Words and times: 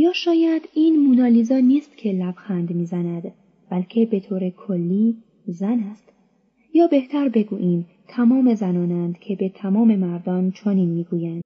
یا 0.00 0.12
شاید 0.12 0.68
این 0.74 0.98
مونالیزا 1.06 1.58
نیست 1.58 1.96
که 1.96 2.12
لبخند 2.12 2.70
میزند 2.70 3.32
بلکه 3.70 4.06
به 4.06 4.20
طور 4.20 4.50
کلی 4.50 5.16
زن 5.46 5.80
است 5.80 6.12
یا 6.74 6.86
بهتر 6.86 7.28
بگوییم 7.28 7.86
تمام 8.08 8.54
زنانند 8.54 9.18
که 9.18 9.36
به 9.36 9.48
تمام 9.48 9.96
مردان 9.96 10.50
چنین 10.52 10.90
میگویند 10.90 11.42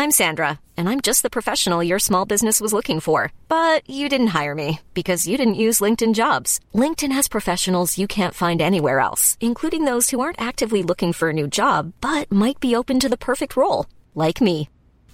I'm 0.00 0.18
Sandra, 0.22 0.60
and 0.78 0.88
I'm 0.88 1.02
just 1.02 1.22
the 1.22 1.36
professional 1.36 1.82
your 1.82 1.98
small 1.98 2.24
business 2.24 2.58
was 2.58 2.72
looking 2.72 3.00
for. 3.00 3.18
But 3.48 3.78
you 3.98 4.08
didn't 4.08 4.34
hire 4.38 4.54
me 4.54 4.70
because 4.94 5.26
you 5.28 5.36
didn't 5.36 5.62
use 5.66 5.84
LinkedIn 5.84 6.14
jobs. 6.14 6.58
LinkedIn 6.74 7.12
has 7.12 7.28
professionals 7.28 7.98
you 7.98 8.06
can't 8.08 8.40
find 8.44 8.62
anywhere 8.62 9.00
else, 9.08 9.36
including 9.40 9.84
those 9.84 10.08
who 10.08 10.20
aren't 10.20 10.40
actively 10.40 10.82
looking 10.82 11.12
for 11.12 11.28
a 11.28 11.38
new 11.40 11.46
job 11.46 11.92
but 12.00 12.32
might 12.32 12.60
be 12.60 12.74
open 12.74 12.98
to 13.00 13.10
the 13.10 13.24
perfect 13.28 13.58
role, 13.58 13.84
like 14.14 14.40
me. 14.40 14.70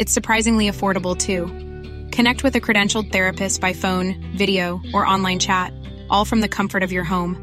It's 0.00 0.12
surprisingly 0.12 0.70
affordable 0.70 1.16
too. 1.16 1.46
Connect 2.10 2.42
with 2.42 2.54
a 2.56 2.60
credentialed 2.60 3.12
therapist 3.12 3.60
by 3.60 3.72
phone, 3.72 4.14
video, 4.36 4.80
or 4.92 5.06
online 5.06 5.38
chat, 5.38 5.72
all 6.10 6.24
from 6.24 6.40
the 6.40 6.48
comfort 6.48 6.82
of 6.82 6.92
your 6.92 7.04
home. 7.04 7.36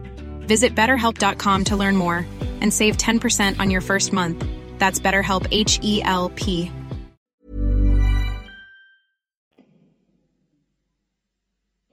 Visit 0.48 0.76
betterhelp.com 0.76 1.64
to 1.66 1.76
learn 1.76 1.96
more 1.96 2.26
and 2.62 2.72
save 2.72 2.98
10% 2.98 3.60
on 3.60 3.70
your 3.72 3.82
first 3.82 4.14
month. 4.14 4.46
That's 4.78 5.00
BetterHelp 5.00 5.48
H 5.52 5.80
E 5.82 6.02
L 6.04 6.30
P. 6.36 6.72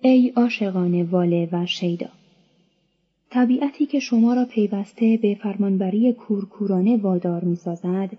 ای 0.03 0.33
عاشقان 0.37 1.03
واله 1.03 1.49
و 1.53 1.67
شیدا 1.67 2.09
طبیعتی 3.31 3.87
که 3.87 3.99
شما 4.01 4.35
را 4.35 4.45
پیوسته 4.45 5.19
به 5.23 5.39
فرمانبری 5.43 6.13
کورکورانه 6.13 6.97
وادار 6.97 7.45
می‌سازد 7.45 8.11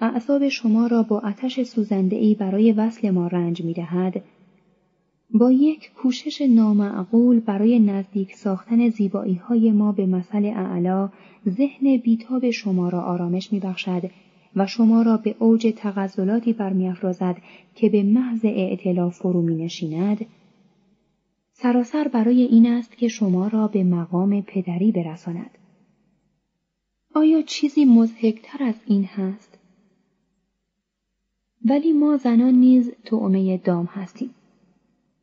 اعصاب 0.00 0.48
شما 0.48 0.86
را 0.86 1.02
با 1.02 1.18
آتش 1.18 1.62
سوزندهای 1.62 2.34
برای 2.34 2.72
وصل 2.72 3.10
ما 3.10 3.26
رنج 3.26 3.64
می‌دهد 3.64 4.22
با 5.34 5.52
یک 5.52 5.90
کوشش 5.92 6.40
نامعقول 6.40 7.40
برای 7.40 7.78
نزدیک 7.78 8.34
ساختن 8.34 8.88
زیبایی 8.88 9.34
های 9.34 9.72
ما 9.72 9.92
به 9.92 10.06
مثل 10.06 10.44
اعلا 10.44 11.08
ذهن 11.48 11.96
بیتاب 11.96 12.50
شما 12.50 12.88
را 12.88 13.02
آرامش 13.02 13.52
می 13.52 13.60
بخشد 13.60 14.10
و 14.56 14.66
شما 14.66 15.02
را 15.02 15.16
به 15.16 15.36
اوج 15.38 15.74
تغزلاتی 15.76 16.52
برمیافرازد 16.52 17.36
که 17.74 17.88
به 17.88 18.02
محض 18.02 18.44
اعتلاف 18.44 19.16
فرو 19.16 19.42
می 19.42 19.64
نشیند 19.64 20.26
سراسر 21.52 22.08
برای 22.08 22.42
این 22.42 22.66
است 22.66 22.96
که 22.96 23.08
شما 23.08 23.48
را 23.48 23.68
به 23.68 23.84
مقام 23.84 24.42
پدری 24.42 24.92
برساند. 24.92 25.58
آیا 27.14 27.42
چیزی 27.42 27.84
مزهکتر 27.84 28.64
از 28.64 28.74
این 28.86 29.04
هست؟ 29.04 29.49
ولی 31.64 31.92
ما 31.92 32.16
زنان 32.16 32.54
نیز 32.54 32.90
تعمه 33.04 33.56
دام 33.56 33.84
هستیم. 33.84 34.30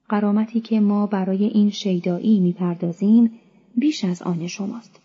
قرامتی 0.09 0.59
که 0.59 0.79
ما 0.79 1.07
برای 1.07 1.45
این 1.45 1.69
شیدایی 1.69 2.39
می‌پردازیم 2.39 3.31
بیش 3.75 4.05
از 4.05 4.21
آن 4.21 4.47
شماست. 4.47 4.99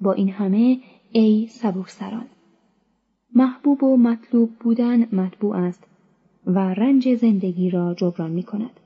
با 0.00 0.12
این 0.12 0.28
همه 0.28 0.78
ای 1.12 1.46
سبکسران. 1.46 2.26
محبوب 3.34 3.82
و 3.82 3.96
مطلوب 3.96 4.50
بودن 4.60 5.16
مطبوع 5.16 5.56
است 5.56 5.84
و 6.46 6.58
رنج 6.58 7.14
زندگی 7.14 7.70
را 7.70 7.94
جبران 7.94 8.30
می 8.30 8.42
کند. 8.42 8.80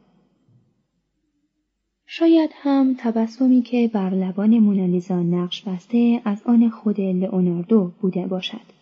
شاید 2.06 2.50
هم 2.54 2.94
تبسمی 2.98 3.62
که 3.62 3.90
بر 3.92 4.10
لبان 4.10 4.58
مونالیزا 4.58 5.22
نقش 5.22 5.62
بسته 5.62 6.20
از 6.24 6.42
آن 6.42 6.68
خود 6.68 7.00
لئوناردو 7.00 7.92
بوده 8.00 8.26
باشد. 8.26 8.73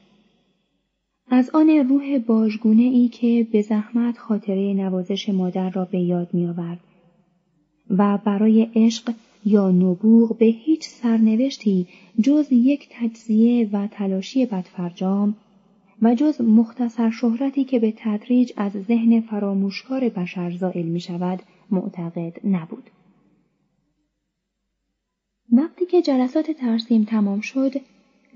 از 1.30 1.50
آن 1.50 1.70
روح 1.70 2.18
باژگونه 2.18 2.82
ای 2.82 3.08
که 3.08 3.46
به 3.52 3.62
زحمت 3.62 4.18
خاطره 4.18 4.74
نوازش 4.74 5.28
مادر 5.28 5.70
را 5.70 5.84
به 5.84 5.98
یاد 5.98 6.34
می 6.34 6.46
آورد 6.46 6.80
و 7.90 8.18
برای 8.24 8.68
عشق 8.74 9.14
یا 9.44 9.70
نبوغ 9.70 10.38
به 10.38 10.46
هیچ 10.46 10.88
سرنوشتی 10.88 11.86
جز 12.20 12.52
یک 12.52 12.88
تجزیه 12.90 13.68
و 13.72 13.86
تلاشی 13.86 14.46
بدفرجام 14.46 15.34
و 16.02 16.14
جز 16.14 16.40
مختصر 16.40 17.10
شهرتی 17.10 17.64
که 17.64 17.78
به 17.78 17.94
تدریج 17.96 18.52
از 18.56 18.72
ذهن 18.72 19.20
فراموشکار 19.20 20.08
بشر 20.08 20.50
زائل 20.50 20.86
می 20.86 21.00
شود 21.00 21.42
معتقد 21.70 22.40
نبود. 22.44 22.90
وقتی 25.52 25.86
که 25.86 26.02
جلسات 26.02 26.50
ترسیم 26.50 27.04
تمام 27.04 27.40
شد، 27.40 27.72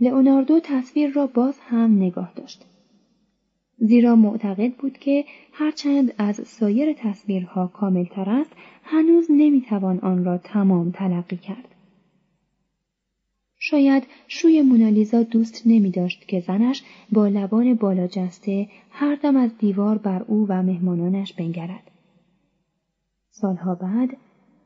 لئوناردو 0.00 0.60
تصویر 0.60 1.10
را 1.10 1.26
باز 1.26 1.58
هم 1.60 1.96
نگاه 1.96 2.32
داشت. 2.36 2.64
زیرا 3.78 4.17
معتقد 4.17 4.73
بود 4.73 4.99
که 4.99 5.25
هرچند 5.52 6.14
از 6.19 6.37
سایر 6.37 6.93
تصویرها 6.93 7.67
کاملتر 7.67 8.31
است 8.31 8.52
هنوز 8.82 9.26
نمی‌توان 9.31 9.99
آن 9.99 10.25
را 10.25 10.38
تمام 10.38 10.90
تلقی 10.90 11.37
کرد. 11.37 11.75
شاید 13.58 14.02
شوی 14.28 14.62
مونالیزا 14.62 15.23
دوست 15.23 15.62
نمی 15.67 15.90
داشت 15.90 16.28
که 16.28 16.40
زنش 16.40 16.82
با 17.12 17.28
لبان 17.28 17.75
بالا 17.75 18.06
جسته 18.06 18.69
هر 18.90 19.14
دم 19.14 19.37
از 19.37 19.58
دیوار 19.58 19.99
بر 19.99 20.23
او 20.23 20.46
و 20.49 20.62
مهمانانش 20.62 21.32
بنگرد. 21.32 21.90
سالها 23.31 23.75
بعد 23.75 24.17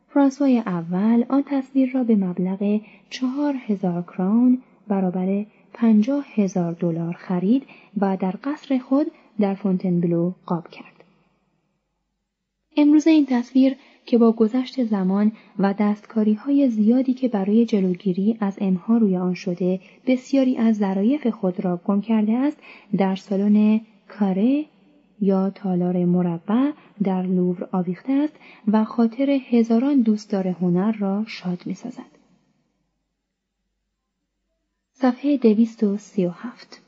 فرانسوای 0.08 0.58
اول 0.58 1.24
آن 1.28 1.42
تصویر 1.46 1.90
را 1.90 2.04
به 2.04 2.16
مبلغ 2.16 2.80
چهار 3.10 3.54
هزار 3.66 4.02
کراون 4.02 4.58
برابر 4.88 5.46
پنجاه 5.72 6.24
هزار 6.34 6.72
دلار 6.72 7.12
خرید 7.12 7.62
و 8.00 8.16
در 8.16 8.34
قصر 8.44 8.78
خود 8.78 9.06
در 9.40 9.54
فونتنبلو 9.54 10.32
قاب 10.46 10.68
کرد. 10.68 11.04
امروز 12.76 13.06
این 13.06 13.26
تصویر 13.26 13.76
که 14.06 14.18
با 14.18 14.32
گذشت 14.32 14.84
زمان 14.84 15.32
و 15.58 15.74
دستکاری 15.78 16.34
های 16.34 16.68
زیادی 16.68 17.14
که 17.14 17.28
برای 17.28 17.64
جلوگیری 17.64 18.36
از 18.40 18.58
امها 18.60 18.96
روی 18.96 19.16
آن 19.16 19.34
شده 19.34 19.80
بسیاری 20.06 20.56
از 20.56 20.76
ظرایف 20.76 21.26
خود 21.26 21.64
را 21.64 21.80
گم 21.84 22.00
کرده 22.00 22.32
است 22.32 22.56
در 22.96 23.16
سالن 23.16 23.80
کاره 24.08 24.64
یا 25.20 25.50
تالار 25.50 26.04
مربع 26.04 26.70
در 27.02 27.22
لوور 27.22 27.68
آویخته 27.72 28.12
است 28.12 28.36
و 28.68 28.84
خاطر 28.84 29.30
هزاران 29.50 30.00
دوستدار 30.00 30.48
هنر 30.48 30.92
را 30.92 31.24
شاد 31.26 31.62
می 31.66 31.74
سازد. 31.74 32.19
صفحه 35.00 35.36
دویست 35.36 35.82
و 35.82 35.96
سی 35.96 36.26
و 36.26 36.30
هفت 36.30 36.82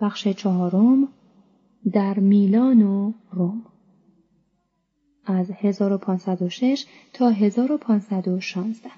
بخش 0.00 0.28
چهارم 0.28 1.08
در 1.92 2.18
میلان 2.18 2.82
و 2.82 3.12
روم. 3.30 3.62
از 5.24 5.50
1506 5.50 6.86
تا 7.12 7.28
1516 7.28 8.90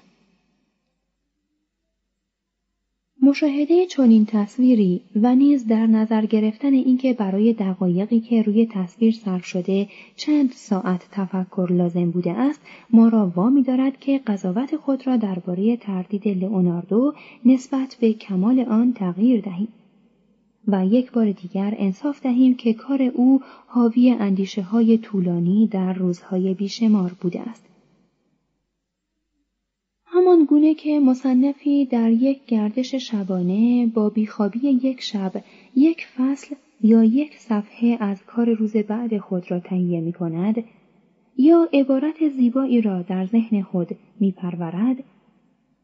مشاهده 3.27 3.85
چنین 3.85 4.25
تصویری 4.25 5.01
و 5.15 5.35
نیز 5.35 5.67
در 5.67 5.87
نظر 5.87 6.25
گرفتن 6.25 6.73
اینکه 6.73 7.13
برای 7.13 7.53
دقایقی 7.53 8.19
که 8.19 8.41
روی 8.41 8.65
تصویر 8.65 9.13
صرف 9.13 9.45
شده 9.45 9.87
چند 10.15 10.51
ساعت 10.51 11.07
تفکر 11.11 11.67
لازم 11.71 12.11
بوده 12.11 12.31
است 12.31 12.61
ما 12.89 13.07
را 13.07 13.31
وامی 13.35 13.63
دارد 13.63 13.99
که 13.99 14.17
قضاوت 14.27 14.75
خود 14.75 15.07
را 15.07 15.17
درباره 15.17 15.77
تردید 15.77 16.27
لئوناردو 16.27 17.13
نسبت 17.45 17.97
به 18.01 18.13
کمال 18.13 18.59
آن 18.59 18.93
تغییر 18.93 19.41
دهیم 19.41 19.67
و 20.67 20.85
یک 20.85 21.11
بار 21.11 21.31
دیگر 21.31 21.73
انصاف 21.77 22.21
دهیم 22.21 22.55
که 22.55 22.73
کار 22.73 23.01
او 23.01 23.41
حاوی 23.67 24.11
اندیشه 24.19 24.61
های 24.61 24.97
طولانی 24.97 25.67
در 25.67 25.93
روزهای 25.93 26.53
بیشمار 26.53 27.11
بوده 27.21 27.41
است. 27.41 27.63
همان 30.17 30.45
گونه 30.45 30.73
که 30.73 30.99
مصنفی 30.99 31.85
در 31.85 32.11
یک 32.11 32.45
گردش 32.45 32.95
شبانه 32.95 33.87
با 33.87 34.09
بیخوابی 34.09 34.59
یک 34.59 35.01
شب 35.01 35.31
یک 35.75 36.05
فصل 36.05 36.55
یا 36.81 37.03
یک 37.03 37.37
صفحه 37.37 37.97
از 37.99 38.25
کار 38.25 38.53
روز 38.53 38.77
بعد 38.77 39.17
خود 39.17 39.51
را 39.51 39.59
تهیه 39.59 40.01
می 40.01 40.13
کند 40.13 40.63
یا 41.37 41.69
عبارت 41.73 42.29
زیبایی 42.29 42.81
را 42.81 43.01
در 43.01 43.25
ذهن 43.25 43.61
خود 43.61 43.87
می 44.19 44.31
پرورد 44.31 45.03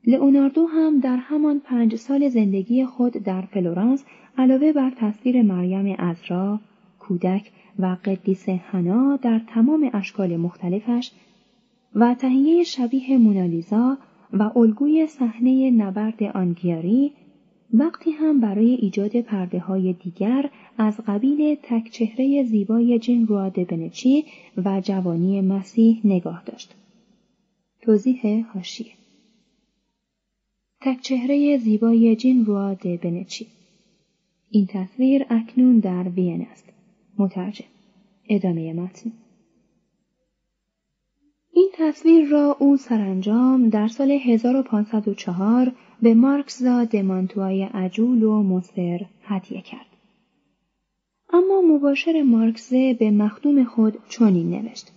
لئوناردو 0.08 0.68
هم 0.68 1.00
در 1.00 1.18
همان 1.18 1.60
پنج 1.60 1.96
سال 1.96 2.30
زندگی 2.30 2.86
خود 2.86 3.14
در 3.14 3.42
فلورانس 3.42 4.06
علاوه 4.38 4.74
بر 4.74 4.92
تصویر 4.98 5.42
مریم 5.42 5.96
ازرا، 6.00 6.60
کودک 7.00 7.52
و 7.80 7.98
قدیس 8.06 8.50
حنا 8.50 9.16
در 9.16 9.42
تمام 9.48 9.90
اشکال 9.94 10.38
مختلفش 10.38 11.12
و 11.96 12.14
تهیه 12.14 12.64
شبیه 12.64 13.18
مونالیزا 13.18 13.98
و 14.34 14.52
الگوی 14.56 15.08
صحنه 15.08 15.72
نبرد 15.72 16.24
آنگیاری 16.24 17.12
وقتی 17.74 18.12
هم 18.12 18.40
برای 18.40 18.72
ایجاد 18.72 19.22
پرده 19.22 19.60
های 19.60 19.94
دیگر 19.94 20.50
از 20.78 21.00
قبیل 21.08 21.58
تکچهره 21.64 22.44
زیبای 22.44 23.00
جین 23.00 23.28
روا 23.28 23.50
بنچی 23.50 24.26
و 24.58 24.82
جوانی 24.82 25.42
مسیح 25.42 26.02
نگاه 26.04 26.44
داشت. 26.46 26.76
توضیح 27.82 28.46
هاشیه 28.54 28.92
تکچهره 30.82 31.58
زیبای 31.58 32.16
جین 32.16 32.46
روا 32.46 32.76
بنچی 32.84 33.48
این 34.50 34.66
تصویر 34.68 35.26
اکنون 35.30 35.80
در 35.80 36.10
وین 36.10 36.42
است. 36.52 36.70
مترجم 37.18 37.66
ادامه 38.30 38.74
متن 38.74 39.12
این 41.56 41.70
تصویر 41.74 42.30
را 42.30 42.58
او 42.60 42.78
سرانجام 42.78 43.70
در 43.70 43.88
سال 43.88 44.12
1504 44.12 45.72
به 46.02 46.14
مارکزا 46.14 46.84
دمانتوای 46.84 47.64
عجول 47.64 48.24
و 48.24 48.44
مصر 48.44 49.06
هدیه 49.24 49.62
کرد. 49.62 49.86
اما 51.34 51.62
مباشر 51.62 52.22
مارکزه 52.22 52.94
به 52.94 53.12
مخدوم 53.12 53.64
خود 53.64 53.98
چنین 54.10 54.50
نوشت. 54.50 54.92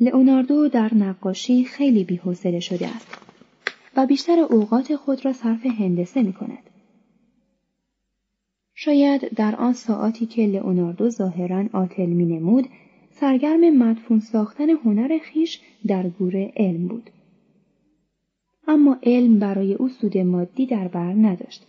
لئوناردو 0.00 0.68
در 0.68 0.94
نقاشی 0.94 1.64
خیلی 1.64 2.04
بیحوصله 2.04 2.60
شده 2.60 2.88
است 2.88 3.18
و 3.96 4.06
بیشتر 4.06 4.38
اوقات 4.38 4.96
خود 4.96 5.24
را 5.24 5.32
صرف 5.32 5.66
هندسه 5.66 6.22
می 6.22 6.32
کند. 6.32 6.70
شاید 8.74 9.28
در 9.36 9.56
آن 9.56 9.72
ساعاتی 9.72 10.26
که 10.26 10.46
لئوناردو 10.46 11.10
ظاهرا 11.10 11.64
عاطل 11.72 12.06
می 12.06 12.24
نمود 12.24 12.68
سرگرم 13.20 13.70
مدفون 13.70 14.20
ساختن 14.20 14.70
هنر 14.70 15.18
خیش 15.18 15.60
در 15.86 16.08
گور 16.08 16.52
علم 16.56 16.86
بود. 16.86 17.10
اما 18.68 18.96
علم 19.02 19.38
برای 19.38 19.74
او 19.74 19.88
سود 19.88 20.18
مادی 20.18 20.66
در 20.66 20.88
بر 20.88 21.12
نداشت. 21.12 21.66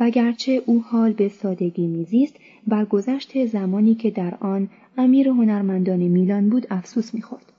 و 0.00 0.10
گرچه 0.10 0.62
او 0.66 0.82
حال 0.82 1.12
به 1.12 1.28
سادگی 1.28 1.86
میزیست 1.86 2.36
بر 2.66 2.84
گذشت 2.84 3.46
زمانی 3.46 3.94
که 3.94 4.10
در 4.10 4.34
آن 4.34 4.68
امیر 4.98 5.28
هنرمندان 5.28 5.98
میلان 5.98 6.48
بود 6.48 6.66
افسوس 6.70 7.14
می‌خورد. 7.14 7.52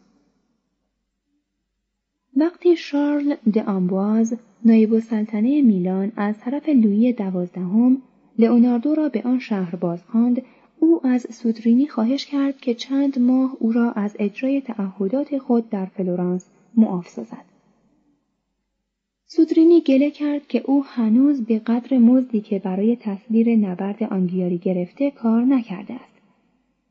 وقتی 2.37 2.75
شارل 2.75 3.35
د 3.53 3.57
آمبواز 3.57 4.37
نایب 4.65 4.99
سلطنه 4.99 5.61
میلان 5.61 6.11
از 6.15 6.39
طرف 6.39 6.69
لویی 6.69 7.13
دوازدهم 7.13 8.01
لئوناردو 8.39 8.95
را 8.95 9.09
به 9.09 9.21
آن 9.25 9.39
شهر 9.39 9.75
بازخواند 9.75 10.41
او 10.79 11.07
از 11.07 11.27
سودرینی 11.29 11.87
خواهش 11.87 12.25
کرد 12.25 12.57
که 12.57 12.73
چند 12.73 13.19
ماه 13.19 13.57
او 13.59 13.71
را 13.71 13.91
از 13.91 14.15
اجرای 14.19 14.61
تعهدات 14.61 15.37
خود 15.37 15.69
در 15.69 15.85
فلورانس 15.85 16.45
معاف 16.77 17.07
سازد. 17.07 17.45
سودرینی 19.25 19.81
گله 19.81 20.11
کرد 20.11 20.47
که 20.47 20.63
او 20.65 20.83
هنوز 20.83 21.45
به 21.45 21.59
قدر 21.59 21.97
مزدی 21.97 22.41
که 22.41 22.59
برای 22.59 22.95
تصویر 22.95 23.55
نبرد 23.55 24.03
آنگیاری 24.03 24.57
گرفته 24.57 25.11
کار 25.11 25.41
نکرده 25.41 25.93
است. 25.93 26.21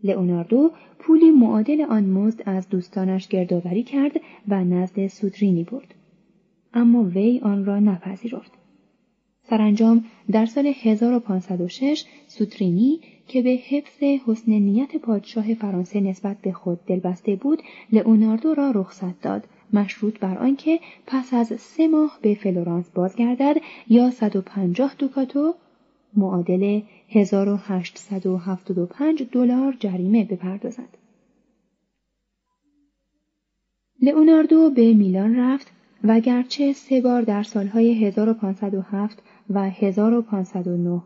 لئوناردو 0.04 0.70
پولی 0.98 1.30
معادل 1.30 1.80
آن 1.80 2.04
مزد 2.04 2.42
از 2.46 2.68
دوستانش 2.68 3.28
گردآوری 3.28 3.82
کرد 3.82 4.20
و 4.48 4.64
نزد 4.64 5.06
سودرینی 5.06 5.64
برد. 5.64 5.94
اما 6.74 7.04
وی 7.04 7.40
آن 7.42 7.64
را 7.64 7.80
نپذیرفت. 7.80 8.52
سرانجام 9.42 10.04
در 10.30 10.46
سال 10.46 10.72
1506 10.82 12.04
سوترینی 12.26 13.00
که 13.28 13.42
به 13.42 13.50
حفظ 13.50 14.02
حسن 14.02 14.52
نیت 14.52 14.96
پادشاه 14.96 15.54
فرانسه 15.54 16.00
نسبت 16.00 16.36
به 16.42 16.52
خود 16.52 16.86
دلبسته 16.86 17.36
بود 17.36 17.62
لئوناردو 17.92 18.54
را 18.54 18.70
رخصت 18.70 19.20
داد 19.20 19.44
مشروط 19.72 20.18
بر 20.18 20.38
آنکه 20.38 20.80
پس 21.06 21.34
از 21.34 21.60
سه 21.60 21.88
ماه 21.88 22.18
به 22.22 22.34
فلورانس 22.34 22.90
بازگردد 22.90 23.56
یا 23.88 24.10
150 24.10 24.94
دوکاتو 24.98 25.54
معادل 26.16 26.80
1875 27.08 29.22
دلار 29.32 29.76
جریمه 29.80 30.24
بپردازد. 30.24 30.98
لئوناردو 34.02 34.70
به 34.70 34.94
میلان 34.94 35.36
رفت 35.36 35.72
و 36.04 36.20
گرچه 36.20 36.72
سه 36.72 37.00
بار 37.00 37.22
در 37.22 37.42
سالهای 37.42 38.06
1507 38.06 39.22
و 39.50 39.70
1509 39.70 41.02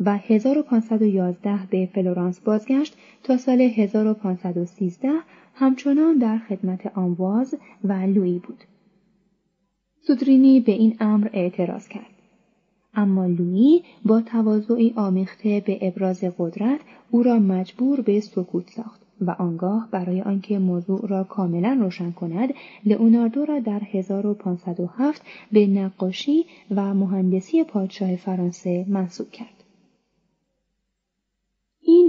و 0.00 0.16
1511 0.16 1.58
به 1.70 1.88
فلورانس 1.94 2.40
بازگشت 2.40 2.96
تا 3.22 3.36
سال 3.36 3.60
1513 3.60 5.08
همچنان 5.54 6.18
در 6.18 6.38
خدمت 6.38 6.86
آمواز 6.98 7.54
و 7.84 7.92
لویی 7.92 8.38
بود. 8.38 8.64
سودرینی 10.06 10.60
به 10.60 10.72
این 10.72 10.96
امر 11.00 11.28
اعتراض 11.32 11.88
کرد. 11.88 12.06
اما 12.94 13.26
لویی 13.26 13.82
با 14.04 14.20
تواضعی 14.20 14.92
آمیخته 14.96 15.62
به 15.66 15.78
ابراز 15.82 16.24
قدرت 16.38 16.80
او 17.10 17.22
را 17.22 17.38
مجبور 17.38 18.00
به 18.00 18.20
سکوت 18.20 18.70
ساخت 18.70 19.00
و 19.20 19.30
آنگاه 19.30 19.88
برای 19.90 20.22
آنکه 20.22 20.58
موضوع 20.58 21.08
را 21.08 21.24
کاملا 21.24 21.78
روشن 21.80 22.10
کند 22.10 22.54
لئوناردو 22.84 23.44
را 23.44 23.60
در 23.60 23.80
1507 23.92 25.22
به 25.52 25.66
نقاشی 25.66 26.44
و 26.70 26.94
مهندسی 26.94 27.64
پادشاه 27.64 28.16
فرانسه 28.16 28.84
منصوب 28.88 29.30
کرد 29.30 29.59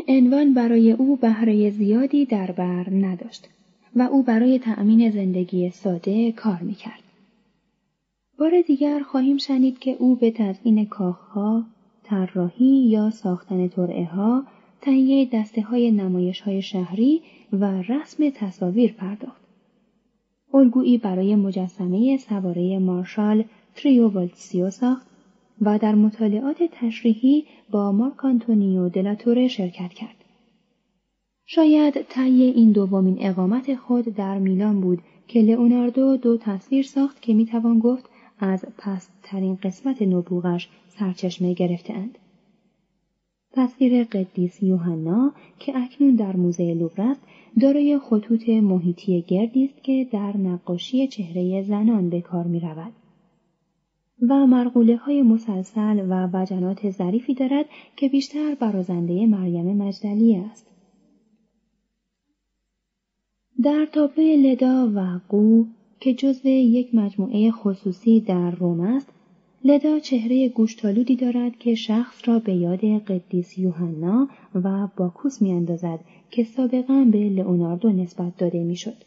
این 0.06 0.26
عنوان 0.26 0.54
برای 0.54 0.92
او 0.92 1.16
بهره 1.16 1.70
زیادی 1.70 2.26
در 2.26 2.52
بر 2.52 2.90
نداشت 2.90 3.50
و 3.96 4.02
او 4.02 4.24
برای 4.24 4.60
تأمین 4.60 5.12
زندگی 5.12 5.70
ساده 5.70 6.32
کار 6.32 6.60
می‌کرد 6.62 7.04
بار 8.40 8.62
دیگر 8.62 9.00
خواهیم 9.00 9.38
شنید 9.38 9.80
که 9.80 9.96
او 10.00 10.16
به 10.16 10.32
تزئین 10.32 10.86
کاخها 10.86 11.64
طراحی 12.04 12.88
یا 12.90 13.10
ساختن 13.10 13.68
ترعه 13.68 14.06
ها 14.06 14.44
تهیه 14.82 15.30
دسته 15.34 15.62
های 15.62 15.92
نمایش 15.92 16.42
های 16.42 16.62
شهری 16.62 17.22
و 17.54 17.66
رسم 17.82 18.30
تصاویر 18.30 18.94
پرداخت. 18.94 19.42
الگویی 20.54 20.98
برای 20.98 21.36
مجسمه 21.36 22.18
سواره 22.18 22.80
مارشال 22.80 23.44
تریو 23.76 24.28
ساخت 24.70 25.11
و 25.62 25.78
در 25.78 25.96
مطالعات 25.96 26.64
تشریحی 26.72 27.46
با 27.72 27.92
مارک 27.92 28.26
آنتونیو 28.26 28.90
دلاتوره 28.90 29.48
شرکت 29.48 29.94
کرد. 29.94 30.16
شاید 31.46 32.02
طی 32.02 32.44
این 32.44 32.72
دومین 32.72 33.18
اقامت 33.20 33.76
خود 33.76 34.06
در 34.06 34.38
میلان 34.38 34.82
بود 34.82 35.00
که 35.28 35.42
لئوناردو 35.42 36.18
دو 36.18 36.38
تصویر 36.38 36.86
ساخت 36.86 37.22
که 37.22 37.34
می‌توان 37.34 37.80
گفت 37.80 38.10
از 38.40 38.66
پستترین 38.78 39.56
قسمت 39.64 40.02
نبوغش 40.02 40.70
سرچشمه 40.88 41.54
گرفتهاند. 41.54 42.18
تصویر 43.54 44.04
قدیس 44.04 44.64
یوحنا 44.64 45.34
که 45.60 45.78
اکنون 45.78 46.16
در 46.16 46.36
موزه 46.36 46.74
لوور 46.74 47.02
است 47.02 47.22
دارای 47.62 48.00
خطوط 48.00 48.50
محیطی 48.50 49.22
گردی 49.28 49.66
است 49.66 49.84
که 49.84 50.08
در 50.12 50.38
نقاشی 50.38 51.08
چهره 51.08 51.64
زنان 51.64 52.10
به 52.10 52.22
کار 52.22 52.44
می 52.44 52.60
رود. 52.60 52.94
و 54.22 54.48
مرغوله 54.48 54.96
های 54.96 55.22
مسلسل 55.22 56.06
و 56.10 56.30
وجنات 56.34 56.90
ظریفی 56.90 57.34
دارد 57.34 57.66
که 57.96 58.10
بیشتر 58.10 58.56
برازنده 58.56 59.26
مریم 59.26 59.78
مجدلی 59.78 60.36
است. 60.36 60.68
در 63.64 63.88
تابلوی 63.94 64.38
لدا 64.38 64.92
و 64.96 65.20
قو 65.30 65.66
که 66.00 66.14
جزو 66.14 66.48
یک 66.48 66.96
مجموعه 66.96 67.52
خصوصی 67.52 68.20
در 68.20 68.52
روم 68.52 68.80
است 68.80 69.14
لدا 69.66 70.00
چهره 70.00 70.50
گوشتالودی 70.50 71.16
دارد 71.16 71.58
که 71.58 71.76
شخص 71.76 72.28
را 72.28 72.40
به 72.40 72.54
یاد 72.54 72.86
قدیس 72.86 73.58
یوحنا 73.58 74.28
و 74.56 74.88
باکوس 74.98 75.42
میاندازد 75.42 76.00
که 76.32 76.44
سابقا 76.44 77.08
به 77.12 77.30
لئوناردو 77.30 77.90
نسبت 77.90 78.38
داده 78.38 78.64
می‌شد 78.64 78.98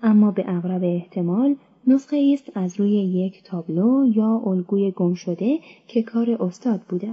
اما 0.00 0.30
به 0.30 0.44
اغرب 0.46 0.84
احتمال 0.84 1.56
نسخه 1.86 2.30
است 2.34 2.56
از 2.56 2.80
روی 2.80 2.90
یک 2.90 3.42
تابلو 3.42 4.06
یا 4.14 4.42
الگوی 4.46 4.90
گم 4.90 5.14
شده 5.14 5.58
که 5.88 6.02
کار 6.02 6.30
استاد 6.30 6.80
بوده 6.80 7.12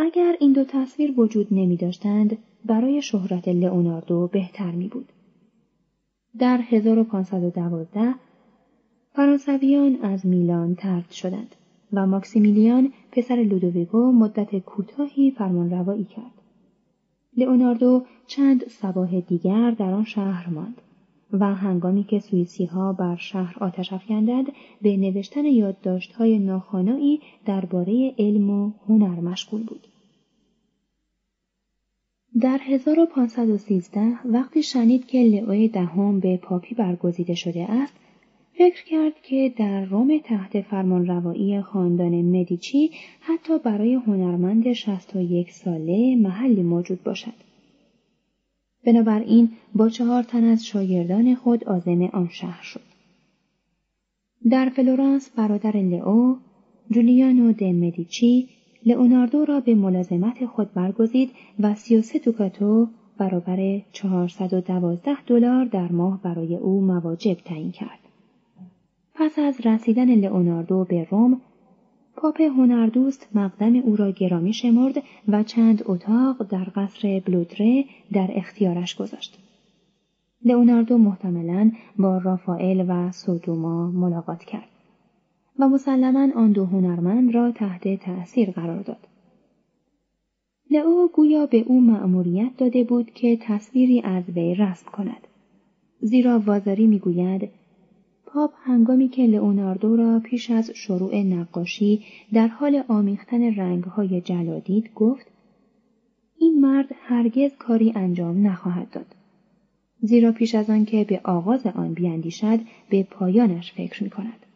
اگر 0.00 0.36
این 0.40 0.52
دو 0.52 0.64
تصویر 0.64 1.20
وجود 1.20 1.46
نمی 1.50 1.76
داشتند 1.76 2.38
برای 2.64 3.02
شهرت 3.02 3.48
لئوناردو 3.48 4.26
بهتر 4.26 4.70
می 4.70 4.88
بود. 4.88 5.12
در 6.38 6.60
1512 6.68 8.14
فرانسویان 9.12 9.98
از 10.02 10.26
میلان 10.26 10.74
ترد 10.74 11.10
شدند 11.10 11.54
و 11.92 12.06
ماکسیمیلیان 12.06 12.92
پسر 13.12 13.36
لودویگو 13.36 14.12
مدت 14.12 14.58
کوتاهی 14.58 15.30
فرمانروایی 15.30 16.04
کرد. 16.04 16.42
لئوناردو 17.36 18.02
چند 18.26 18.64
سباه 18.68 19.20
دیگر 19.20 19.70
در 19.70 19.92
آن 19.92 20.04
شهر 20.04 20.48
ماند. 20.50 20.82
و 21.32 21.54
هنگامی 21.54 22.04
که 22.04 22.18
سوئیسی 22.18 22.64
ها 22.64 22.92
بر 22.92 23.16
شهر 23.16 23.56
آتش 23.60 23.92
افکندند 23.92 24.46
به 24.82 24.96
نوشتن 24.96 25.44
یادداشت‌های 25.44 26.38
ناخوانایی 26.38 27.20
درباره 27.46 28.14
علم 28.18 28.50
و 28.50 28.72
هنر 28.88 29.20
مشغول 29.20 29.62
بود. 29.62 29.88
در 32.40 32.58
1513 32.62 34.12
وقتی 34.24 34.62
شنید 34.62 35.06
که 35.06 35.18
لئوی 35.18 35.68
دهم 35.68 36.20
به 36.20 36.36
پاپی 36.36 36.74
برگزیده 36.74 37.34
شده 37.34 37.70
است، 37.70 37.94
فکر 38.58 38.84
کرد 38.84 39.22
که 39.22 39.52
در 39.56 39.84
روم 39.84 40.18
تحت 40.18 40.60
فرمانروایی 40.60 41.60
خاندان 41.60 42.22
مدیچی 42.22 42.90
حتی 43.20 43.58
برای 43.58 43.94
هنرمند 43.94 44.72
61 44.72 45.50
ساله 45.50 46.16
محلی 46.16 46.62
موجود 46.62 47.02
باشد. 47.02 47.47
بنابراین 48.88 49.48
با 49.74 49.88
چهار 49.88 50.22
تن 50.22 50.44
از 50.44 50.66
شاگردان 50.66 51.34
خود 51.34 51.64
آزم 51.64 52.02
آن 52.02 52.28
شهر 52.28 52.62
شد. 52.62 52.80
در 54.50 54.68
فلورانس 54.68 55.30
برادر 55.30 55.76
لئو، 55.76 56.36
جولیانو 56.90 57.52
د 57.52 57.62
مدیچی، 57.64 58.48
لئوناردو 58.86 59.44
را 59.44 59.60
به 59.60 59.74
ملازمت 59.74 60.46
خود 60.46 60.74
برگزید 60.74 61.30
و 61.60 61.74
33 61.74 62.18
توکاتو 62.18 62.88
برابر 63.18 63.80
412 63.92 65.22
دلار 65.26 65.64
در 65.64 65.92
ماه 65.92 66.22
برای 66.22 66.56
او 66.56 66.80
مواجب 66.80 67.34
تعیین 67.34 67.72
کرد. 67.72 67.98
پس 69.14 69.38
از 69.38 69.66
رسیدن 69.66 70.14
لئوناردو 70.14 70.84
به 70.84 71.06
روم 71.10 71.40
پاپ 72.20 72.40
هنردوست 72.40 73.28
مقدم 73.34 73.76
او 73.76 73.96
را 73.96 74.10
گرامی 74.10 74.52
شمرد 74.52 75.02
و 75.28 75.42
چند 75.42 75.82
اتاق 75.86 76.42
در 76.50 76.66
قصر 76.76 77.22
بلودره 77.26 77.84
در 78.12 78.28
اختیارش 78.34 78.96
گذاشت. 78.96 79.38
لئوناردو 80.44 80.98
محتملا 80.98 81.70
با 81.98 82.18
رافائل 82.18 82.84
و 82.88 83.12
سودوما 83.12 83.90
ملاقات 83.90 84.44
کرد 84.44 84.68
و 85.58 85.68
مسلما 85.68 86.28
آن 86.36 86.52
دو 86.52 86.64
هنرمند 86.64 87.34
را 87.34 87.52
تحت 87.52 88.00
تأثیر 88.00 88.50
قرار 88.50 88.82
داد. 88.82 89.08
لئو 90.70 91.08
گویا 91.08 91.46
به 91.46 91.64
او 91.66 91.80
مأموریت 91.80 92.56
داده 92.56 92.84
بود 92.84 93.10
که 93.10 93.38
تصویری 93.42 94.00
از 94.00 94.24
وی 94.28 94.54
رسم 94.54 94.90
کند. 94.92 95.26
زیرا 96.00 96.38
وازاری 96.38 96.86
می‌گوید 96.86 97.57
پاپ 98.32 98.52
هنگامی 98.62 99.08
که 99.08 99.26
لئوناردو 99.26 99.96
را 99.96 100.20
پیش 100.24 100.50
از 100.50 100.70
شروع 100.70 101.16
نقاشی 101.22 102.04
در 102.32 102.46
حال 102.46 102.84
آمیختن 102.88 103.54
رنگهای 103.54 104.20
جلادید 104.20 104.94
گفت 104.94 105.26
این 106.38 106.60
مرد 106.60 106.88
هرگز 107.02 107.50
کاری 107.58 107.92
انجام 107.96 108.46
نخواهد 108.46 108.90
داد. 108.90 109.14
زیرا 110.00 110.32
پیش 110.32 110.54
از 110.54 110.70
آن 110.70 110.84
که 110.84 111.04
به 111.04 111.20
آغاز 111.24 111.66
آن 111.66 111.94
بیاندیشد 111.94 112.60
به 112.90 113.02
پایانش 113.02 113.72
فکر 113.72 114.04
می 114.04 114.10
کند. 114.10 114.46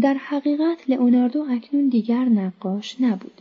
در 0.00 0.14
حقیقت 0.14 0.90
لئوناردو 0.90 1.46
اکنون 1.50 1.88
دیگر 1.88 2.24
نقاش 2.24 3.00
نبود. 3.00 3.40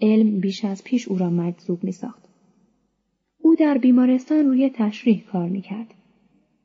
علم 0.00 0.40
بیش 0.40 0.64
از 0.64 0.84
پیش 0.84 1.08
او 1.08 1.18
را 1.18 1.30
مجذوب 1.30 1.84
می 1.84 1.92
ساخت. 1.92 2.25
در 3.56 3.78
بیمارستان 3.78 4.46
روی 4.46 4.70
تشریح 4.74 5.22
کار 5.32 5.48
می 5.48 5.60
کرد. 5.60 5.94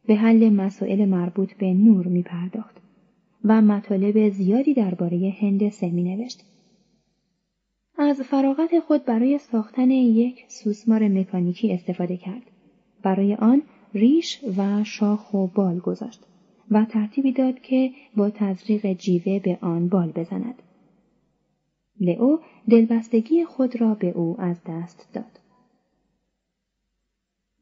به 0.06 0.16
حل 0.16 0.50
مسائل 0.50 1.06
مربوط 1.06 1.54
به 1.54 1.74
نور 1.74 2.08
می 2.08 2.24
پرداخت 2.24 2.82
و 3.46 3.62
مطالب 3.62 4.30
زیادی 4.30 4.74
درباره 4.74 5.34
هندسه 5.42 5.90
می 5.90 6.04
نوشت. 6.04 6.44
از 7.98 8.22
فراغت 8.22 8.80
خود 8.80 9.06
برای 9.06 9.38
ساختن 9.38 9.92
یک 9.92 10.46
سوسمار 10.48 11.08
مکانیکی 11.08 11.74
استفاده 11.74 12.18
کرد. 12.18 12.52
برای 13.04 13.36
آن 13.36 13.62
ریش 13.94 14.40
و 14.58 14.84
شاخ 14.84 15.34
و 15.34 15.48
بال 15.48 15.80
گذاشت 15.80 16.26
و 16.72 16.86
ترتیبی 16.86 17.32
داد 17.32 17.62
که 17.62 17.92
با 18.18 18.30
تزریق 18.30 18.94
جیوه 18.94 19.40
به 19.40 19.58
آن 19.62 19.90
بال 19.90 20.12
بزند. 20.12 20.56
لئو 22.00 22.38
دلبستگی 22.70 23.46
خود 23.46 23.82
را 23.82 23.94
به 23.94 24.10
او 24.10 24.36
از 24.42 24.58
دست 24.68 25.10
داد. 25.14 25.41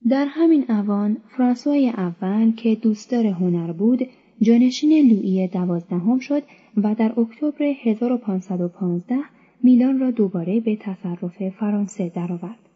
در 0.08 0.26
همین 0.30 0.66
اوان 0.72 1.18
فرانسوای 1.28 1.90
اول 1.90 2.52
که 2.52 2.76
دوستدار 2.76 3.26
هنر 3.26 3.72
بود 3.72 4.08
جانشین 4.42 5.08
لویی 5.10 5.48
دوازدهم 5.48 6.20
شد 6.20 6.44
و 6.78 6.96
در 6.96 7.20
اکتبر 7.20 7.64
1515 7.84 9.16
میلان 9.64 10.00
را 10.00 10.12
دوباره 10.12 10.60
به 10.60 10.76
تصرف 10.76 11.50
فرانسه 11.50 12.10
درآورد. 12.10 12.70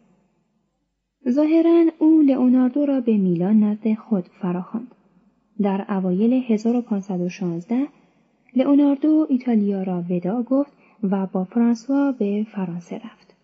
ظاهرا 1.28 1.84
او 1.98 2.22
لئوناردو 2.22 2.86
را 2.86 3.00
به 3.00 3.16
میلان 3.16 3.60
نزد 3.60 3.94
خود 3.94 4.24
فراخواند. 4.42 4.94
در 5.60 5.84
اوایل 5.88 6.32
1516 6.48 7.88
لئوناردو 8.56 9.26
ایتالیا 9.30 9.82
را 9.82 10.04
ودا 10.10 10.42
گفت 10.42 10.72
و 11.02 11.26
با 11.26 11.44
فرانسوا 11.44 12.12
به 12.12 12.46
فرانسه 12.54 12.96
رفت. 12.96 13.34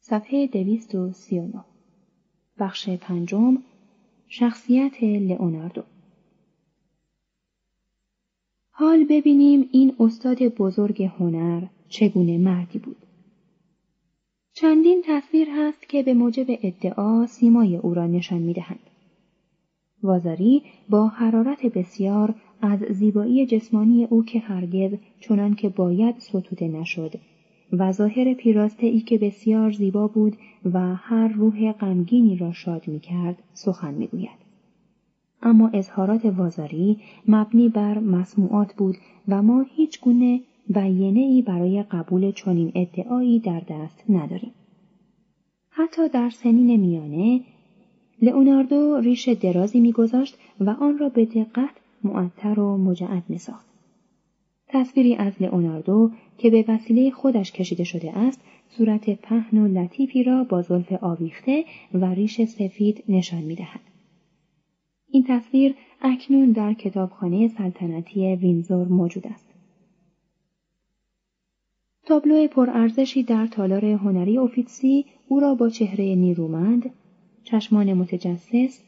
صفحه 0.00 0.46
239 0.46 1.64
بخش 2.58 2.88
پنجم 2.88 3.58
شخصیت 4.28 5.02
لئوناردو 5.02 5.82
حال 8.70 9.04
ببینیم 9.04 9.68
این 9.72 9.96
استاد 10.00 10.42
بزرگ 10.42 11.02
هنر 11.02 11.62
چگونه 11.88 12.38
مردی 12.38 12.78
بود. 12.78 12.96
چندین 14.52 15.02
تصویر 15.06 15.48
هست 15.50 15.88
که 15.88 16.02
به 16.02 16.14
موجب 16.14 16.46
ادعا 16.48 17.26
سیمای 17.26 17.76
او 17.76 17.94
را 17.94 18.06
نشان 18.06 18.38
می‌دهند. 18.38 18.90
وازاری 20.02 20.62
با 20.90 21.08
حرارت 21.08 21.66
بسیار 21.66 22.34
از 22.60 22.78
زیبایی 22.78 23.46
جسمانی 23.46 24.04
او 24.04 24.24
که 24.24 24.38
هرگز 24.38 24.98
چنان 25.20 25.54
که 25.54 25.68
باید 25.68 26.18
ستوده 26.18 26.68
نشد 26.68 27.12
و 27.72 27.92
ظاهر 27.92 28.34
پیراسته 28.34 28.86
ای 28.86 29.00
که 29.00 29.18
بسیار 29.18 29.70
زیبا 29.70 30.08
بود 30.08 30.36
و 30.72 30.94
هر 30.94 31.28
روح 31.28 31.72
غمگینی 31.72 32.36
را 32.36 32.52
شاد 32.52 32.88
می 32.88 33.00
کرد 33.00 33.42
سخن 33.52 33.94
می 33.94 34.06
گوید. 34.06 34.46
اما 35.42 35.70
اظهارات 35.74 36.24
وازاری 36.24 36.98
مبنی 37.28 37.68
بر 37.68 37.98
مسموعات 37.98 38.74
بود 38.74 38.96
و 39.28 39.42
ما 39.42 39.64
هیچ 39.76 40.00
گونه 40.00 40.40
بیانه 40.68 41.20
ای 41.20 41.42
برای 41.42 41.82
قبول 41.82 42.32
چنین 42.32 42.72
ادعایی 42.74 43.38
در 43.38 43.62
دست 43.70 44.04
نداریم. 44.08 44.52
حتی 45.70 46.08
در 46.08 46.30
سنین 46.30 46.80
میانه 46.80 47.40
لئوناردو 48.22 48.96
ریش 48.96 49.28
درازی 49.28 49.80
میگذاشت 49.80 50.38
و 50.60 50.70
آن 50.70 50.98
را 50.98 51.08
به 51.08 51.24
دقت 51.24 51.74
معطر 52.04 52.60
و 52.60 52.76
مجعد 52.76 53.22
میساخت. 53.28 53.66
تصویری 54.68 55.16
از 55.16 55.32
لئوناردو 55.42 56.10
که 56.38 56.50
به 56.50 56.64
وسیله 56.68 57.10
خودش 57.10 57.52
کشیده 57.52 57.84
شده 57.84 58.18
است 58.18 58.40
صورت 58.68 59.10
پهن 59.10 59.58
و 59.58 59.68
لطیفی 59.68 60.22
را 60.22 60.44
با 60.44 60.62
زلف 60.62 60.92
آویخته 60.92 61.64
و 61.94 62.04
ریش 62.04 62.44
سفید 62.44 63.04
نشان 63.08 63.42
می‌دهد. 63.42 63.80
این 65.10 65.24
تصویر 65.28 65.74
اکنون 66.02 66.52
در 66.52 66.72
کتابخانه 66.72 67.48
سلطنتی 67.48 68.36
وینزور 68.36 68.88
موجود 68.88 69.26
است. 69.26 69.46
تابلو 72.06 72.48
پرارزشی 72.48 73.22
در 73.22 73.46
تالار 73.46 73.84
هنری 73.84 74.38
اوفیتسی 74.38 75.04
او 75.28 75.40
را 75.40 75.54
با 75.54 75.68
چهره 75.68 76.14
نیرومند، 76.14 76.90
چشمان 77.44 77.94
متجسس، 77.94 78.82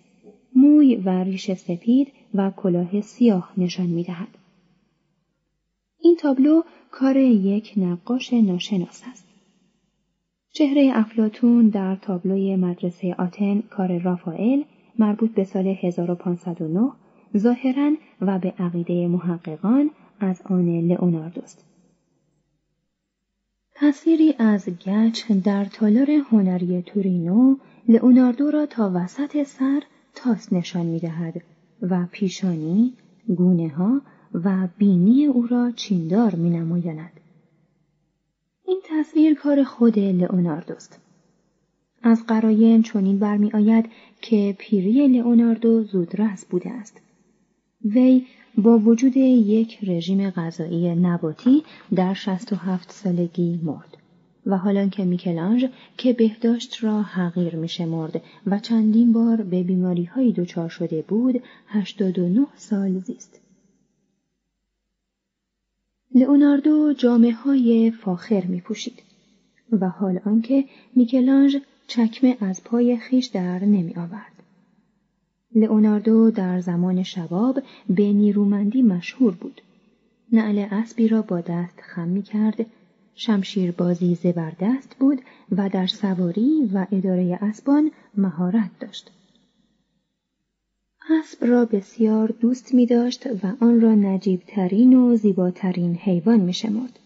موی 0.55 0.97
و 0.97 1.09
ریش 1.09 1.53
سپید 1.53 2.09
و 2.35 2.51
کلاه 2.51 3.01
سیاه 3.01 3.53
نشان 3.57 3.87
می 3.87 4.03
دهد. 4.03 4.29
این 6.01 6.17
تابلو 6.17 6.63
کار 6.91 7.17
یک 7.17 7.73
نقاش 7.77 8.33
ناشناس 8.33 9.03
است. 9.11 9.29
چهره 10.53 10.91
افلاتون 10.95 11.69
در 11.69 11.97
تابلوی 11.97 12.57
مدرسه 12.57 13.15
آتن 13.19 13.61
کار 13.61 13.99
رافائل 13.99 14.63
مربوط 14.99 15.31
به 15.31 15.45
سال 15.45 15.67
1509 15.67 16.93
ظاهرا 17.37 17.93
و 18.21 18.39
به 18.39 18.55
عقیده 18.59 19.09
محققان 19.09 19.91
از 20.21 20.43
آن 20.45 20.81
لئوناردوست. 20.81 21.65
تصویری 23.75 24.35
از 24.39 24.69
گچ 24.69 25.33
در 25.33 25.65
تالار 25.65 26.11
هنری 26.11 26.83
تورینو 26.83 27.57
لئوناردو 27.89 28.51
را 28.51 28.67
تا 28.67 28.93
وسط 28.95 29.43
سر 29.43 29.83
تاس 30.15 30.53
نشان 30.53 30.87
می 30.87 30.99
دهد 30.99 31.43
و 31.83 32.07
پیشانی، 32.13 32.93
گونه 33.37 33.69
ها 33.69 34.03
و 34.35 34.69
بینی 34.79 35.27
او 35.27 35.47
را 35.47 35.71
چیندار 35.71 36.35
می 36.35 36.51
نمایاند. 36.51 37.13
این 38.67 38.81
تصویر 38.85 39.35
کار 39.35 39.65
خود 39.65 39.99
لئوناردوست. 39.99 41.01
از 42.03 42.27
قراین 42.27 42.83
چنین 42.83 43.19
برمی 43.19 43.51
آید 43.53 43.89
که 44.23 44.57
پیری 44.59 45.09
لئوناردو 45.09 45.83
زودرس 45.85 46.45
بوده 46.45 46.71
است. 46.71 47.01
وی 47.85 48.27
با 48.59 48.79
وجود 48.79 49.17
یک 49.17 49.79
رژیم 49.83 50.31
غذایی 50.31 50.95
نباتی 50.95 51.63
در 51.95 52.15
67 52.15 52.93
سالگی 52.93 53.61
مرد 53.63 53.97
و 54.47 54.57
حالا 54.57 54.89
که 54.89 55.05
میکلانج 55.05 55.69
که 55.97 56.13
بهداشت 56.13 56.85
را 56.85 57.03
حقیر 57.03 57.57
میشمرد 57.57 58.23
و 58.47 58.59
چندین 58.59 59.13
بار 59.13 59.43
به 59.43 59.63
بیماری 59.63 60.05
های 60.05 60.33
دچار 60.33 60.69
شده 60.69 61.05
بود 61.09 61.43
89 61.67 62.47
سال 62.57 62.99
زیست. 62.99 63.41
لئوناردو 66.19 66.93
جامعه 66.93 67.33
های 67.33 67.91
فاخر 67.91 68.45
می 68.45 68.61
پوشید 68.61 69.03
و 69.73 69.89
حال 69.89 70.21
آنکه 70.25 70.65
میکلانج 70.97 71.57
چکمه 71.87 72.37
از 72.41 72.65
پای 72.65 72.97
خیش 72.97 73.27
در 73.27 73.65
نمی 73.65 73.95
آورد. 73.97 74.33
لئوناردو 75.55 76.31
در 76.31 76.61
زمان 76.61 77.03
شباب 77.03 77.63
به 77.91 78.13
نیرومندی 78.13 78.83
مشهور 78.83 79.35
بود. 79.35 79.61
نعل 80.33 80.67
اسبی 80.71 81.09
را 81.09 81.23
با 81.23 81.41
دست 81.41 81.81
خم 81.81 82.09
می 82.09 82.23
کرد، 82.23 82.67
شمشیر 83.15 83.73
بازی 83.73 84.15
زبردست 84.15 84.97
بود 84.99 85.21
و 85.53 85.69
در 85.69 85.87
سواری 85.87 86.71
و 86.75 86.87
اداره 86.93 87.39
اسبان 87.43 87.91
مهارت 88.17 88.71
داشت. 88.81 89.11
اسب 91.11 91.45
را 91.45 91.65
بسیار 91.65 92.35
دوست 92.41 92.75
می 92.75 92.87
داشت 92.87 93.27
و 93.27 93.55
آن 93.61 93.81
را 93.81 93.95
نجیبترین 93.95 94.95
و 94.95 95.17
زیباترین 95.17 95.95
حیوان 95.95 96.41
می 96.41 96.53
شمرد. 96.53 96.99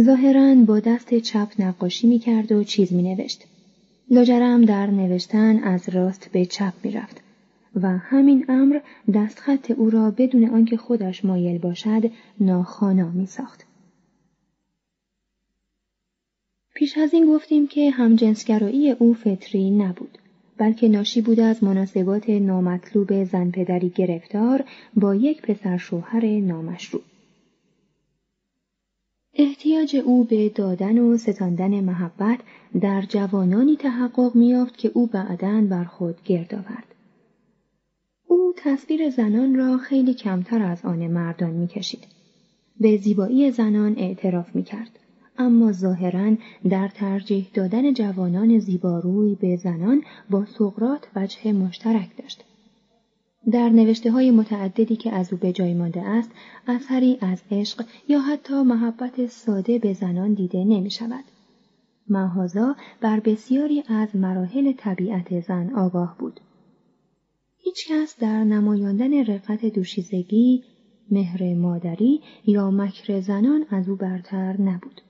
ظاهرا 0.00 0.54
با 0.54 0.80
دست 0.80 1.14
چپ 1.14 1.48
نقاشی 1.58 2.06
می 2.06 2.18
کرد 2.18 2.52
و 2.52 2.64
چیز 2.64 2.92
می 2.92 3.02
نوشت. 3.02 3.44
لاجرم 4.10 4.64
در 4.64 4.86
نوشتن 4.86 5.58
از 5.58 5.88
راست 5.88 6.30
به 6.32 6.46
چپ 6.46 6.72
می 6.84 6.90
رفت 6.90 7.20
و 7.74 7.88
همین 7.88 8.44
امر 8.48 8.80
دستخط 9.14 9.70
او 9.70 9.90
را 9.90 10.10
بدون 10.10 10.50
آنکه 10.50 10.76
خودش 10.76 11.24
مایل 11.24 11.58
باشد 11.58 12.10
ناخانا 12.40 13.10
می 13.10 13.26
ساخت. 13.26 13.64
پیش 16.74 16.98
از 16.98 17.14
این 17.14 17.26
گفتیم 17.26 17.66
که 17.66 17.90
همجنسگرایی 17.90 18.90
او 18.90 19.14
فطری 19.14 19.70
نبود 19.70 20.18
بلکه 20.58 20.88
ناشی 20.88 21.20
بود 21.20 21.40
از 21.40 21.64
مناسبات 21.64 22.30
نامطلوب 22.30 23.24
زن 23.24 23.50
پدری 23.50 23.88
گرفتار 23.88 24.64
با 24.96 25.14
یک 25.14 25.42
پسر 25.42 25.76
شوهر 25.76 26.26
نامشروع. 26.26 27.02
احتیاج 29.34 29.96
او 29.96 30.24
به 30.24 30.48
دادن 30.48 30.98
و 30.98 31.16
ستاندن 31.16 31.80
محبت 31.80 32.38
در 32.80 33.02
جوانانی 33.02 33.76
تحقق 33.76 34.36
میافت 34.36 34.78
که 34.78 34.90
او 34.94 35.06
بعدا 35.06 35.60
بر 35.60 35.84
خود 35.84 36.22
گرد 36.24 36.54
آورد. 36.54 36.94
او 38.26 38.52
تصویر 38.56 39.10
زنان 39.10 39.54
را 39.54 39.78
خیلی 39.78 40.14
کمتر 40.14 40.62
از 40.62 40.84
آن 40.84 41.06
مردان 41.06 41.50
می‌کشید. 41.50 42.06
به 42.80 42.96
زیبایی 42.96 43.50
زنان 43.50 43.94
اعتراف 43.98 44.56
می‌کرد. 44.56 44.98
اما 45.38 45.72
ظاهرا 45.72 46.36
در 46.70 46.88
ترجیح 46.88 47.46
دادن 47.54 47.94
جوانان 47.94 48.58
زیباروی 48.58 49.34
به 49.34 49.56
زنان 49.56 50.02
با 50.30 50.44
سقرات 50.44 51.08
وجه 51.16 51.52
مشترک 51.52 52.16
داشت. 52.16 52.44
در 53.52 53.68
نوشته 53.68 54.10
های 54.10 54.30
متعددی 54.30 54.96
که 54.96 55.12
از 55.12 55.32
او 55.32 55.38
به 55.38 55.52
جای 55.52 55.74
مانده 55.74 56.02
است 56.02 56.30
اثری 56.66 57.18
از 57.20 57.42
عشق 57.50 57.84
یا 58.08 58.20
حتی 58.20 58.62
محبت 58.62 59.26
ساده 59.26 59.78
به 59.78 59.92
زنان 59.92 60.34
دیده 60.34 60.64
نمی 60.64 60.90
شود. 60.90 61.24
محازا 62.08 62.76
بر 63.00 63.20
بسیاری 63.20 63.82
از 63.88 64.16
مراحل 64.16 64.72
طبیعت 64.72 65.40
زن 65.40 65.70
آگاه 65.74 66.16
بود. 66.18 66.40
هیچکس 67.58 68.18
در 68.20 68.44
نمایاندن 68.44 69.24
رقت 69.24 69.66
دوشیزگی، 69.66 70.62
مهر 71.10 71.54
مادری 71.54 72.20
یا 72.46 72.70
مکر 72.70 73.20
زنان 73.20 73.66
از 73.70 73.88
او 73.88 73.96
برتر 73.96 74.60
نبود. 74.60 75.00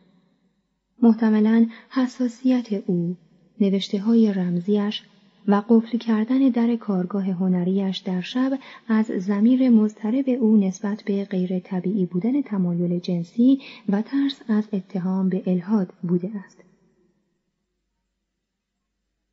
محتملا 1.02 1.66
حساسیت 1.90 2.72
او، 2.86 3.16
نوشته 3.60 3.98
های 4.00 4.32
رمزیش 4.32 5.02
و 5.48 5.62
قفل 5.68 5.98
کردن 5.98 6.38
در 6.48 6.76
کارگاه 6.76 7.24
هنریش 7.24 7.98
در 7.98 8.20
شب 8.20 8.58
از 8.88 9.06
زمیر 9.06 9.70
مضطرب 9.70 10.28
او 10.28 10.56
نسبت 10.56 11.02
به 11.02 11.24
غیر 11.24 11.58
طبیعی 11.58 12.06
بودن 12.06 12.42
تمایل 12.42 12.98
جنسی 12.98 13.60
و 13.88 14.02
ترس 14.02 14.40
از 14.48 14.68
اتهام 14.72 15.28
به 15.28 15.42
الهاد 15.46 15.92
بوده 16.02 16.30
است. 16.46 16.64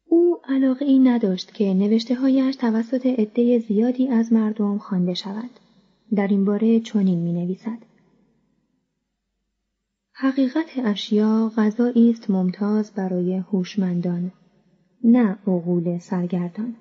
او 0.07 0.37
علاقه 0.43 0.85
ای 0.85 0.99
نداشت 0.99 1.53
که 1.53 1.73
نوشته 1.73 2.15
هایش 2.15 2.55
توسط 2.55 3.05
عده 3.05 3.59
زیادی 3.59 4.07
از 4.07 4.33
مردم 4.33 4.77
خوانده 4.77 5.13
شود. 5.13 5.49
در 6.15 6.27
این 6.27 6.45
باره 6.45 6.79
چنین 6.79 7.19
می 7.19 7.33
نویسد. 7.33 7.90
حقیقت 10.13 10.71
اشیا 10.83 11.51
غذایی 11.57 12.09
است 12.09 12.29
ممتاز 12.29 12.91
برای 12.91 13.33
هوشمندان 13.35 14.31
نه 15.03 15.37
عقول 15.47 15.97
سرگردان. 15.99 16.75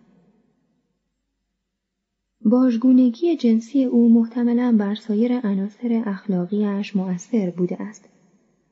باژگونگی 2.44 3.36
جنسی 3.36 3.84
او 3.84 4.12
محتملا 4.14 4.76
بر 4.78 4.94
سایر 4.94 5.40
عناصر 5.46 6.02
اخلاقیش 6.06 6.96
مؤثر 6.96 7.50
بوده 7.50 7.82
است. 7.82 8.08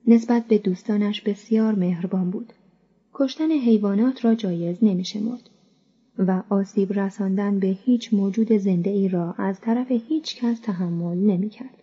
نسبت 0.06 0.46
به 0.46 0.58
دوستانش 0.58 1.20
بسیار 1.20 1.74
مهربان 1.74 2.30
بود. 2.30 2.52
کشتن 3.14 3.50
حیوانات 3.50 4.24
را 4.24 4.34
جایز 4.34 4.78
نمیشمرد 4.82 5.50
و 6.18 6.42
آسیب 6.48 6.92
رساندن 6.92 7.58
به 7.58 7.66
هیچ 7.66 8.14
موجود 8.14 8.52
زنده 8.52 8.90
ای 8.90 9.08
را 9.08 9.34
از 9.38 9.60
طرف 9.60 9.90
هیچ 9.90 10.36
کس 10.36 10.60
تحمل 10.60 11.16
نمی 11.16 11.48
کرد. 11.48 11.77